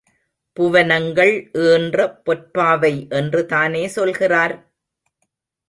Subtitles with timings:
[0.57, 1.33] புவனங்கள்
[1.65, 4.55] ஈன்ற பொற்பாவை என்றுதானே சொல்கிறார்?